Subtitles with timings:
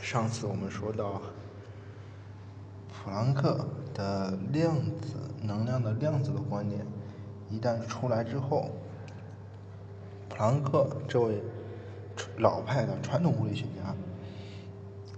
[0.00, 1.20] 上次我们说到，
[2.88, 6.86] 普朗克的量子能量的量子的观点
[7.50, 8.70] 一旦出来之后，
[10.28, 11.42] 普朗克这位
[12.38, 13.94] 老派的传统物理学家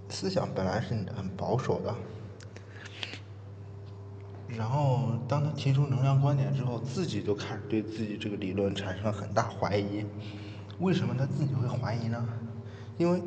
[0.09, 1.95] 思想本来是很保守的，
[4.47, 10.05] 然后当他提出能量观点之后，自己就开始对自己这个理论产生了很大怀疑。
[10.79, 12.27] 为什么他自己会怀疑呢？
[12.97, 13.21] 因为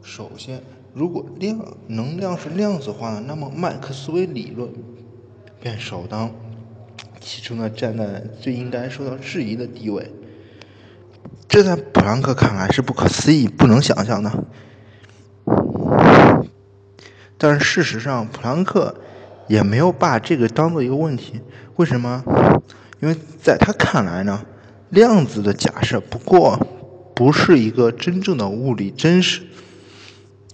[0.00, 0.62] 首先。
[0.94, 4.68] 如果量能量是量子化的，那么麦克斯韦理论
[5.58, 6.30] 便首当
[7.18, 10.12] 其冲的站在最应该受到质疑的地位。
[11.48, 14.44] 这在普朗克看来是不可思议、不能想象的。
[17.38, 18.94] 但是事实上，普朗克
[19.48, 21.40] 也没有把这个当做一个问题。
[21.76, 22.22] 为什么？
[23.00, 24.44] 因为在他看来呢，
[24.90, 26.58] 量子的假设不过
[27.14, 29.42] 不是一个真正的物理真实。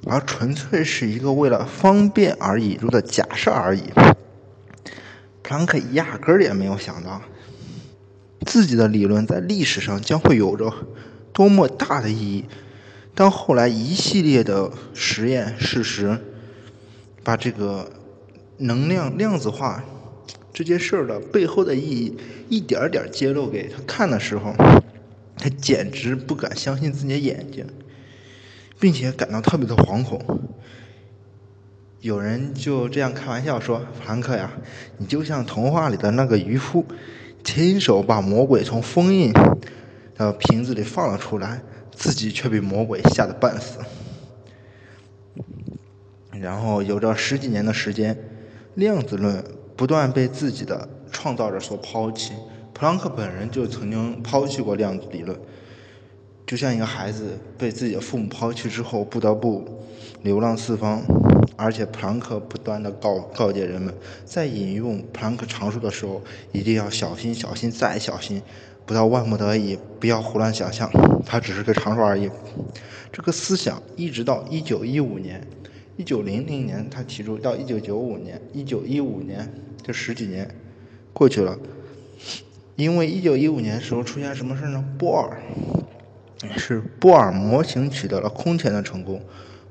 [0.07, 3.83] 而纯粹是一个为了方便而引入的假设而已。
[5.43, 7.23] 普朗克压根儿也没有想到，
[8.47, 10.73] 自己的理论在历史上将会有着
[11.33, 12.45] 多么大的意义。
[13.15, 16.19] 当后来一系列的实验事实，
[17.25, 17.91] 把这个
[18.59, 19.83] 能量量子化
[20.53, 22.17] 这件事儿的背后的意义
[22.49, 24.55] 一点点揭露给他看的时候，
[25.37, 27.67] 他简直不敢相信自己的眼睛。
[28.81, 30.21] 并且感到特别的惶恐，
[32.01, 34.53] 有人就这样开玩笑说：“弗兰克呀，
[34.99, 36.85] 你就像童话里的那个渔夫，
[37.43, 39.33] 亲手把魔鬼从封印
[40.15, 43.81] 的瓶子里放了出来，自己却被魔鬼吓得半死。”
[46.41, 48.17] 然后有着十几年的时间，
[48.75, 52.33] 量子论不断被自己的创造者所抛弃，
[52.73, 55.37] 普朗克本人就曾经抛弃过量子理论。
[56.49, 59.63] 就像一个孩子被自己的父母抛弃之后，不得不
[60.23, 61.03] 流浪四方，
[61.59, 63.93] 而且普朗克不断的告告诫人们，
[64.25, 68.41] 在引用普朗克常数的时候，一定要小心、小心再小心，
[68.87, 70.91] 不到万不得已，不要胡乱想象，
[71.27, 72.31] 它只是个常数而已。
[73.13, 75.47] 这个思想一直到一九一五年、
[75.99, 79.47] 一九零零年，他提出到一九九五年、一九一五年
[79.83, 80.49] 这十几年
[81.13, 81.59] 过去了，
[82.75, 84.83] 因为一九一五年时候出现什么事呢？
[84.99, 85.39] 波尔。
[86.57, 89.21] 是波尔模型取得了空前的成功。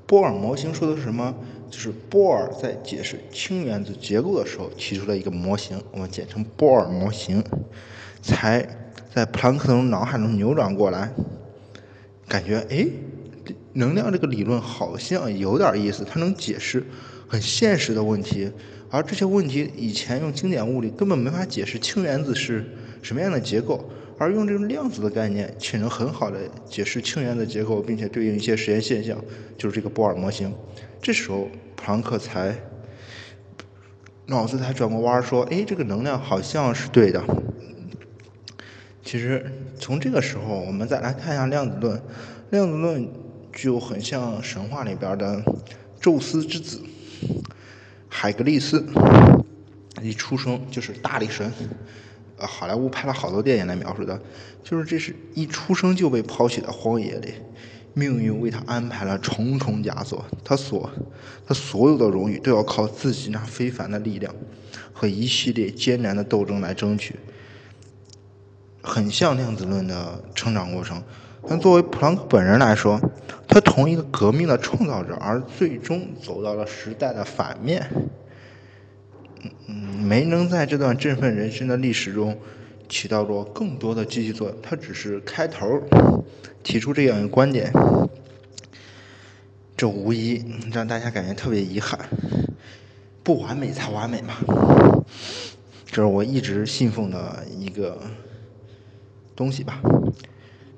[0.06, 1.36] 波尔模型说的是什么？
[1.70, 7.44] 就是波尔在解释氢原子结构的时候提出了一个模型，我们简称波尔模型，
[8.22, 8.66] 才
[9.14, 11.12] 在普朗克的脑海中扭转过来，
[12.26, 12.88] 感觉哎，
[13.74, 16.86] 能量这个理论好像有点意思，它能解释
[17.28, 18.50] 很现实的问题，
[18.90, 22.66] 而这些问题以前用经典物理根本没法解释氢原子是
[23.02, 23.84] 什么样的结构。
[24.18, 26.40] 而用这种量子的概念，却能很好的
[26.70, 29.18] 解释氢原子结构，并且对应一些实验现象，
[29.58, 30.54] 就是这个波尔模型。
[31.02, 32.56] 这时候，普朗克才
[34.26, 37.24] 脑子才转过弯说：“哎，这个能量好像是对的。”
[39.04, 42.02] 其实，从这个时候，我们再来看一下量子论。
[42.50, 43.08] 量子论
[43.54, 45.44] 就很像神话里边的
[46.00, 46.82] 宙斯之子
[48.10, 48.84] 海格力斯，
[50.02, 51.52] 一出生就是大力神。
[52.38, 54.20] 呃，好莱坞拍了好多电影来描述的，
[54.64, 57.34] 就是这是一出生就被抛弃在荒野里，
[57.94, 60.88] 命运为他安排了重重枷锁，他所
[61.48, 64.32] 他所有的荣誉都要靠自己那非凡的力量
[64.94, 67.16] 和一系列艰难的斗争来争取，
[68.84, 71.02] 很像量子论的成长过程。
[71.50, 73.02] 但作为普朗克本人来说，
[73.48, 77.90] 他同一个革命的创造者，而最终走到了时代的反面。
[79.68, 82.38] 嗯，没能在这段振奋人心的历史中
[82.90, 84.58] 起到过更多的积极作用。
[84.62, 85.82] 他只是开头
[86.64, 87.72] 提出这样一个观点，
[89.76, 92.00] 这无疑让大家感觉特别遗憾。
[93.24, 94.36] 不完美才完美嘛，
[95.86, 98.02] 这是我一直信奉的一个
[99.36, 99.82] 东西吧。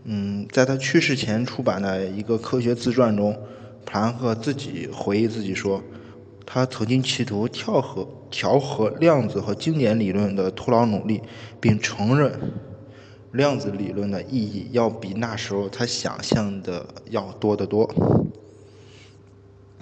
[0.04, 3.40] 嗯，在他去世前出版的一个科学自传中，
[3.86, 5.84] 普兰克自己回忆自己说。
[6.52, 11.22] 他曾经企图调和调和量子和经典理论的徒劳努力，
[11.62, 12.34] 并承认
[13.34, 17.88] 量子理论的意义要比那时候他想象的要多得多。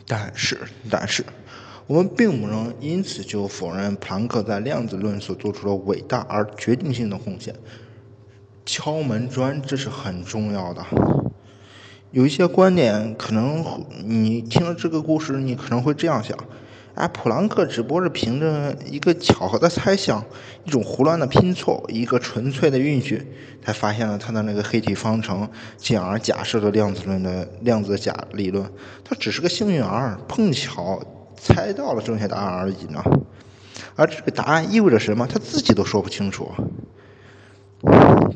[0.06, 0.60] 但是，
[0.90, 1.24] 但是，
[1.88, 7.56] 我们并不能因此就否认普朗克在量子论所做出的伟大而决定性的贡献。
[8.66, 10.84] 敲门砖，这是很重要的。
[12.12, 13.64] 有一些观点，可能
[14.06, 16.38] 你听了这个故事，你可能会这样想：
[16.96, 20.24] 哎，普朗克只不过是凭着一个巧合的猜想，
[20.64, 23.22] 一种胡乱的拼凑，一个纯粹的运气，
[23.62, 28.66] 才发现了他的那个黑体方程，进而假设了量子论的量子假理论。
[29.04, 31.04] 他只是个幸运儿，碰巧
[31.36, 33.04] 猜到了正确答案而已呢。
[33.98, 36.50] 而这个答案意味着什么，他自己都说不清楚。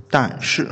[0.10, 0.70] 但是，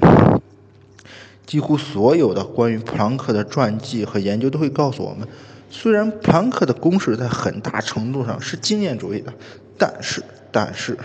[1.50, 5.28] 几乎所有的关于普朗克的传记和研究都会告诉我们。
[5.72, 9.34] 虽然普朗克的公式在很大程度上是经验主义的，
[9.76, 10.96] 但是，但是，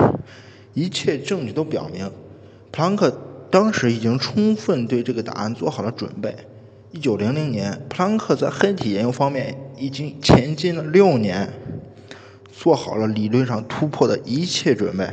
[0.75, 2.11] 一切证据都表明，
[2.71, 3.11] 普朗克
[3.51, 6.37] 当时已经充分对这个答案做好了准备。
[6.91, 11.51] 一九零零年，普朗克在黑体研究方面已经前进了六年，
[12.53, 15.09] 做好了理论上突破的一切准备。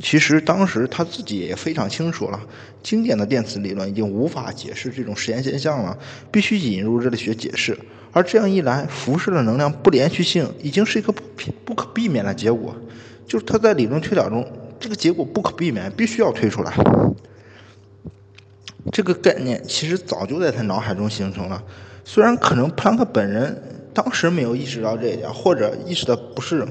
[0.00, 2.40] 其实当时他自己也非常清楚了，
[2.82, 5.96] 经典的电磁理论已经无法解释这种实验现象了，
[6.30, 7.78] 必须引入热力学解释。
[8.10, 11.22] 而这样一来，辐射的能量不连续性已经是一个不
[11.64, 12.74] 不可避免的结果，
[13.26, 14.46] 就是他在理论推导中，
[14.80, 16.72] 这个结果不可避免，必须要推出来。
[18.90, 21.62] 这个概念其实早就在他脑海中形成了，
[22.02, 23.62] 虽然可能普朗克本人
[23.92, 26.66] 当时没有意识到这一点，或者意识的不是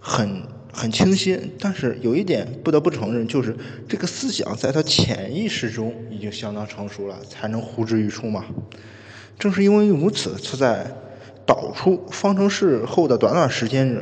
[0.00, 0.42] 很。
[0.72, 3.54] 很清晰，但是有一点不得不承认，就是
[3.86, 8.46] 这个思想在他潜意识中已经相当成熟了，才能呼之欲出嘛。
[9.38, 10.90] 正是因为如此，他在
[11.44, 13.98] 导出方程式后的短短时间里，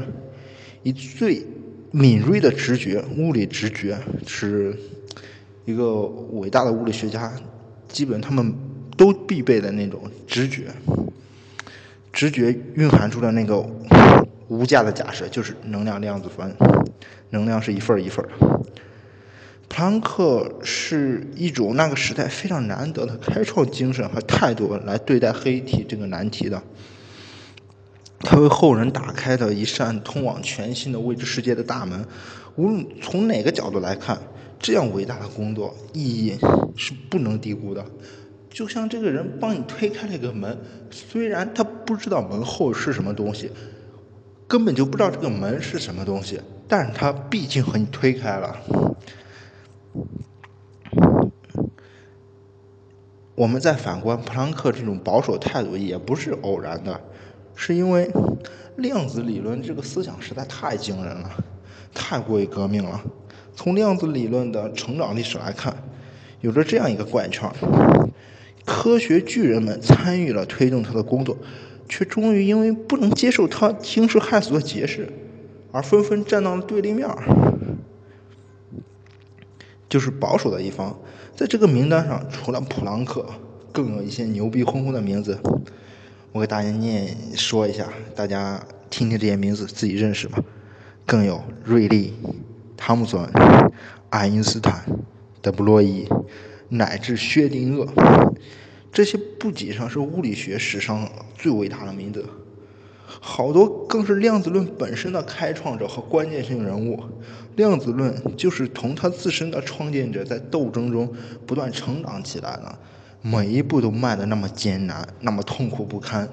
[0.85, 1.45] 以最
[1.91, 4.77] 敏锐的直觉，物理直觉，是
[5.65, 6.03] 一个
[6.33, 7.33] 伟大的物理学家，
[7.89, 8.55] 基本他们
[8.97, 10.67] 都必备的那种直觉，
[12.13, 13.69] 直觉蕴含出了那个。
[14.51, 16.53] 无价的假设就是能量量子分，
[17.31, 18.27] 能量是一份一份。
[19.69, 26.61] 普朗克是一种那个时代非常难得的开创精神和态度来对待黑体这个难题的，
[28.19, 32.05] 他为后人打开的一扇通往全新的未知世界的大门。
[32.57, 34.19] 无论从哪个角度来看，
[34.59, 36.37] 这样伟大的工作意义
[36.75, 37.87] 是不能低估的。
[38.51, 40.59] 就像这个人帮你推开了一个门，
[40.91, 43.49] 虽然他不知道门后是什么东西。
[44.51, 48.57] 根本就不知道这个门是什么东西，但是它毕竟和你推开了。
[53.37, 57.01] 我们再反观普朗克这种保守态度，也不是偶然的，
[57.55, 58.11] 是因为
[58.75, 61.31] 量子理论这个思想实在太惊人了，
[61.95, 63.01] 太过于革命了。
[63.55, 65.77] 从量子理论的成长历史来看，
[66.41, 67.49] 有着这样一个怪圈：
[68.65, 71.39] 科学巨人们参与了推动他的工作。
[71.91, 75.13] 却终于因为不能接受他惊世骇俗的解释，
[75.73, 77.07] 而纷纷站到了对立面
[79.89, 80.97] 就是保守的一方，
[81.35, 83.27] 在这个名单上，除了普朗克，
[83.73, 85.39] 更有一些牛逼哄哄的名字。
[86.31, 90.39] 我给大家念说一下，大家听听这些名字，自己认识吧。
[91.05, 92.15] 更有瑞利、
[92.77, 93.29] 汤姆森、
[94.11, 94.85] 爱因斯坦、
[95.43, 96.07] 德布洛伊，
[96.69, 97.89] 乃至薛定谔。
[98.93, 102.27] 这些不仅上是物理学史上最伟大的名字，
[103.07, 107.03] 好多更是量子论本身的开创者和关键性人物。
[107.57, 111.13] 量子论就是同他自身的创建者在斗争中
[111.47, 112.79] 不断成长起来的，
[113.23, 116.29] 每一步都迈得那么艰难，那么痛苦不堪。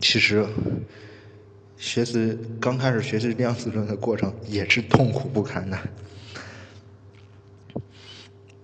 [0.00, 0.46] 其实，
[1.76, 5.78] 学习刚开始学习量子论的过程也是痛苦不堪的。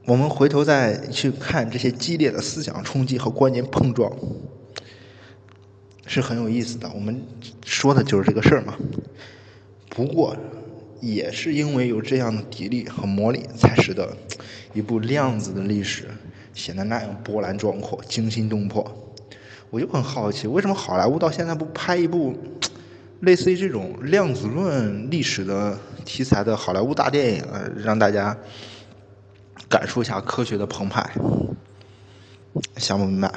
[0.04, 4.12] 我们回头再去看这些激烈的思想冲击和观念碰撞，
[6.06, 6.90] 是很有意思的。
[6.92, 7.22] 我们
[7.64, 8.74] 说的就是这个事儿嘛。
[9.88, 10.36] 不过，
[11.00, 14.16] 也是因为有这样的砥砺和磨砺，才使得
[14.74, 16.08] 一部量子的历史
[16.52, 18.84] 显得那样波澜壮阔、惊心动魄。
[19.70, 22.36] 我就很好奇，为什么好莱坞到现在不拍一部
[23.20, 27.44] 类似于这种量子论历史的题材的好莱坞大电影，
[27.76, 28.36] 让大家？
[29.68, 31.10] 感受一下科学的澎湃，
[32.76, 33.32] 想不明白。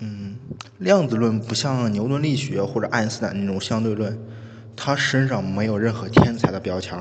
[0.00, 0.36] 嗯，
[0.78, 4.18] 量子论不像牛顿力学或者爱因斯坦那种相对论，
[4.76, 6.98] 他身上没有任何天才的标签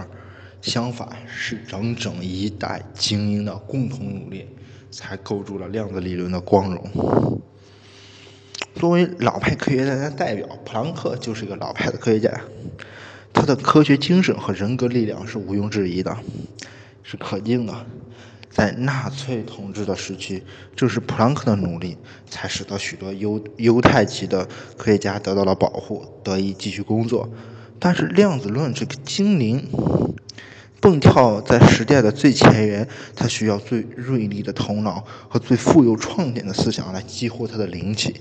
[0.61, 4.47] 相反是整整一代精英的共同努力，
[4.91, 7.41] 才构筑了量子理论的光荣。
[8.75, 12.41] 作为老派科学家的代表，普朗克就是一个老派的科学家，
[13.31, 16.17] 他的科学精神和人格力量是毋庸置疑的。
[17.07, 17.85] 是可敬的，
[18.50, 20.41] 在纳粹统治的时期，
[20.75, 21.95] 正是普朗克的努力，
[22.27, 24.43] 才使得许多犹犹太籍的
[24.75, 27.29] 科学家得到了保护，得以继续工作。
[27.77, 29.69] 但是量子论这个精灵，
[30.81, 38.15] 蹦跳在时代的最前沿，它需要最锐利的头脑和最富有创见的思想来激活它的灵气，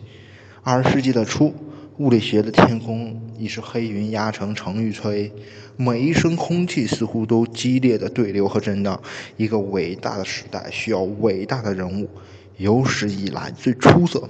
[0.62, 1.55] 二十世纪的初，
[1.99, 5.31] 物理学的天空已是黑云压城城欲摧，
[5.77, 9.01] 每一声空气似乎都激烈的对流和震荡。
[9.37, 12.11] 一个伟大的时代需要伟大的人物，
[12.57, 14.29] 有史以来最出色、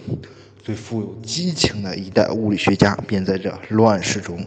[0.63, 4.45] 最富有激情的一代物理学家便在这乱世中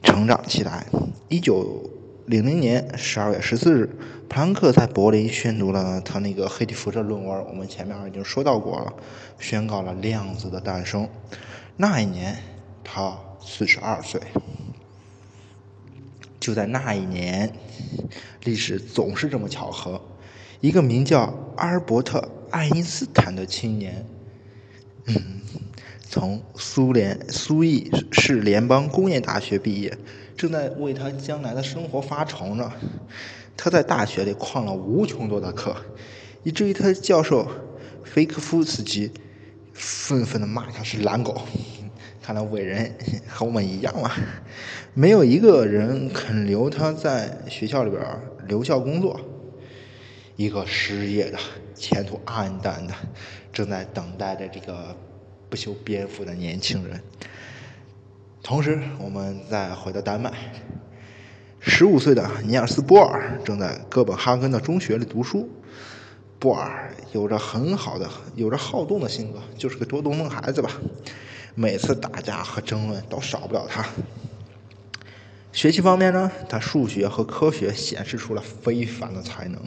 [0.00, 0.86] 成长起来。
[1.28, 1.90] 一九
[2.26, 3.90] 零零年十二月十四日。
[4.28, 8.92] 普朗克在柏林宣读了他那个黑体辐射论文，我们前面已经说到过了，
[9.38, 11.08] 宣告了量子的诞生。
[11.76, 12.36] 那一年
[12.82, 14.20] 他四十二岁。
[16.40, 17.52] 就在那一年，
[18.42, 20.00] 历史总是这么巧合，
[20.60, 22.18] 一个名叫阿尔伯特·
[22.50, 24.04] 爱因斯坦的青年，
[25.06, 25.14] 嗯，
[26.08, 29.96] 从苏联苏伊士联邦工业大学毕业，
[30.36, 32.72] 正在为他将来的生活发愁呢。
[33.56, 35.74] 他在大学里旷了无穷多的课，
[36.42, 37.48] 以至于他的教授
[38.04, 39.10] 菲克夫斯基
[39.72, 41.42] 愤愤地骂他是懒狗。
[42.22, 42.94] 看来伟人
[43.28, 44.10] 和我们一样嘛，
[44.94, 48.02] 没有一个人肯留他在学校里边
[48.46, 49.20] 留校工作。
[50.36, 51.38] 一个失业的、
[51.76, 52.94] 前途黯淡的、
[53.52, 54.96] 正在等待着这个
[55.48, 57.00] 不修边幅的年轻人。
[58.42, 60.32] 同时，我们再回到丹麦。
[61.60, 65.48] 十五岁的尼尔斯·波尔正在哥本哈根的中学里读书。
[66.38, 70.70] 波尔有着很好的、有着好动的性格，就是个多动症孩子吧。
[71.54, 73.86] 每次打架和争论都少不了他。
[75.52, 79.58] 学习方面呢，他数学和科学显示出了非凡的才能，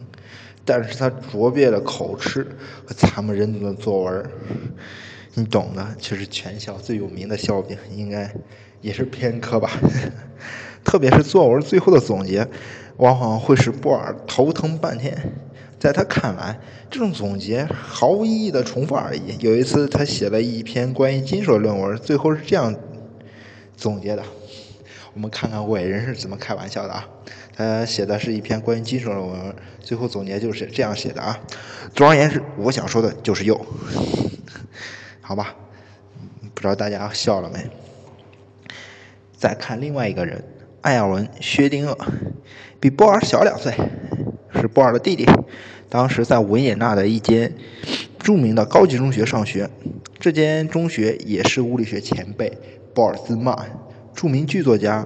[0.63, 2.46] 但是他拙劣的口吃
[2.86, 4.29] 和惨不忍睹的作文，
[5.38, 5.88] 你懂的。
[6.00, 8.34] 就是全校最有名的笑柄，应该
[8.82, 9.70] 也是偏科吧。
[10.84, 12.48] 特别是作文最后的总结，
[12.98, 15.15] 往往会使波尔头疼半天。
[15.77, 19.38] 在他看来，这种总结毫无意义的重复而已。
[19.39, 22.75] 有一次，他写了一篇关于金属的论文，最后是这样
[23.75, 24.24] 总结的：
[25.13, 27.08] 我们看看伟人是怎么开玩笑的啊？
[27.56, 31.39] 他写的是一篇关于金属的论文，最后总结就是这样写的啊。
[31.94, 33.63] 总而言之，我想说的就是又，
[35.27, 35.53] 好吧？
[36.53, 37.60] 不知道大家笑了没？
[39.36, 40.41] 再看另外一个人。
[40.79, 41.98] 艾尔文·薛定谔
[42.79, 43.74] 比波尔小两岁，
[44.55, 45.25] 是波尔的弟弟。
[45.89, 47.53] 当时在维也纳的一间
[48.17, 49.69] 著名的高级中学上学，
[50.17, 52.57] 这间中学也是物理学前辈
[52.93, 53.53] 鲍尔兹曼、
[54.13, 55.05] 著名剧作家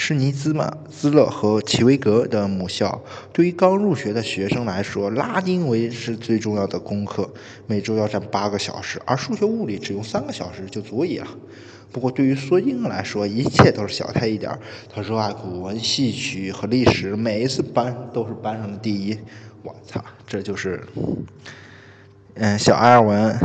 [0.00, 3.02] 施尼兹曼兹勒和齐维格的母校。
[3.32, 7.28] 对于刚入学的学生来说，拉丁文是最重要的功课，
[7.66, 11.26] 每周要占八个小时，而数学、物理只用三个小时就足以了。
[11.90, 14.60] 不过，对于索金来说，一切都是小菜一点儿。
[14.88, 19.18] 他热爱古文、戏曲和历史，每一次班都是班上的第一。
[19.64, 20.80] 我操，这就是，
[22.34, 23.36] 嗯，小埃尔文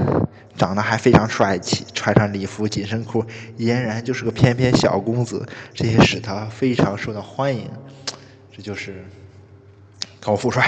[0.56, 3.26] 长得还非常帅气，穿上礼服、紧身裤，
[3.58, 7.70] 俨然就是个翩翩小公子，这也使他非常受到欢迎。
[8.56, 9.04] 这就是
[10.20, 10.68] 高富帅。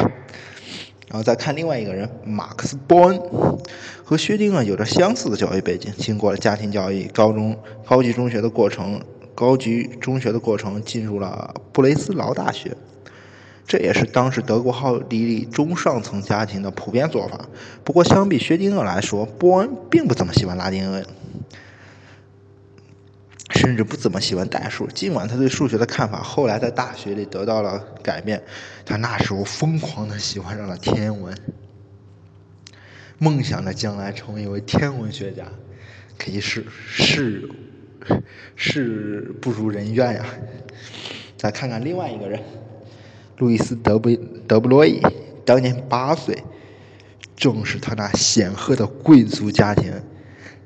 [1.07, 3.21] 然后再看另外一个人，马克思·波恩，
[4.03, 8.99] 和薛定谔有着相似的教育背景，经过了家庭教育、高中、高级中学的过程，
[9.35, 12.75] 高级中学的过程进入了布雷斯劳大学，
[13.67, 17.47] 这也是当时德国奥地利中上层家庭的普遍做法。
[17.83, 21.05] 不过，相比薛定谔来说，波恩并不怎么喜欢拉丁文。
[23.51, 28.43] 甚至不怎么喜欢代数，尽管他对数学的看法后来在大学里得到了改变，
[28.85, 31.35] 他那时候疯狂的喜欢上了天文，
[33.17, 35.45] 梦想着将来成为一位天文学家，
[36.17, 37.49] 可以是是
[38.55, 40.25] 是不如人愿呀。
[41.37, 42.41] 再看看另外一个人，
[43.37, 44.09] 路易斯·德布
[44.47, 45.01] 德布罗伊，
[45.45, 46.43] 当年八岁，
[47.35, 49.91] 正是他那显赫的贵族家庭，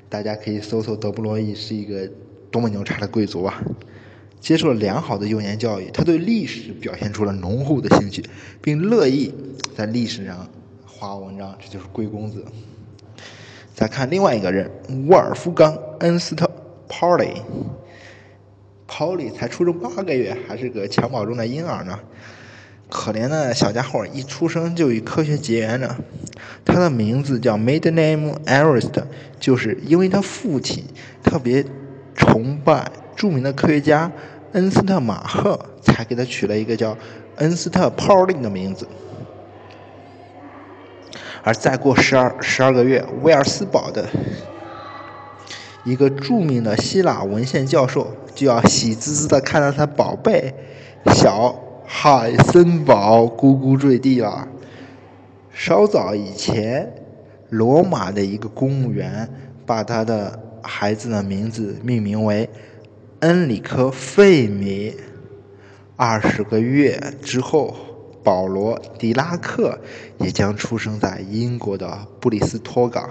[0.08, 2.10] 大家可以搜搜德布罗伊是一个。
[2.52, 3.62] 多么牛叉的贵族啊！
[4.40, 8.24] 接受了良好的幼年教育，他对历史表现出了浓厚的兴趣，
[8.60, 9.32] 并乐意
[9.76, 10.48] 在历史上
[10.84, 11.56] 画文章。
[11.60, 12.44] 这就是贵公子。
[13.72, 14.68] 再看另外一个人，
[15.08, 16.50] 沃尔夫冈·恩斯特
[16.88, 17.36] （Pauli）。
[18.88, 21.96] Pauli 才出生八个月，还是个襁褓中的婴儿呢。
[22.90, 25.96] 可怜的小家伙一出生就与科学结缘了。
[26.64, 29.04] 他的名字叫 Maiden Name Arist，
[29.38, 30.84] 就是因为他父亲
[31.22, 31.64] 特别。
[32.16, 34.12] 崇拜著名的科学家
[34.52, 36.94] 恩斯特·马赫，才给他取了一个叫
[37.36, 38.86] 恩斯特·泡利的名字。
[41.42, 44.06] 而再过十二十二个月，威尔斯堡的
[45.84, 50.52] 一个著名的希腊文献教授就要喜滋滋的看到他宝贝
[51.14, 51.58] 小
[51.92, 54.46] 海森堡咕咕坠地了。
[55.52, 56.88] 稍早以前，
[57.48, 59.28] 罗马的一个公务员。
[59.66, 62.48] 把他的孩子的名字命名为
[63.20, 64.94] 恩里克·费米。
[65.94, 67.76] 二十个月之后，
[68.24, 69.78] 保罗·狄拉克
[70.18, 73.10] 也将出生在英国的布里斯托港。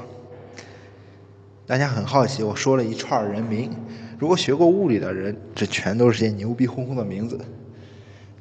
[1.65, 3.71] 大家很好奇，我说了一串人名，
[4.17, 7.39] 如果学过物理的人，这全都是些牛逼哄哄的名字。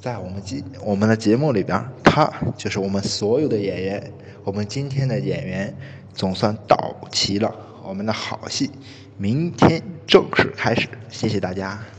[0.01, 4.13] 在我们节我们的节目里边，他就是我们所有的演员。
[4.45, 5.75] 我们今天的演员
[6.15, 8.71] 总算到齐了，我们的好戏
[9.17, 10.89] 明天正式开始。
[11.11, 11.98] 谢谢大家。